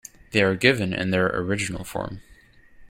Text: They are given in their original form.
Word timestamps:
They 0.31 0.41
are 0.41 0.55
given 0.55 0.93
in 0.93 1.11
their 1.11 1.27
original 1.27 1.83
form. 1.83 2.23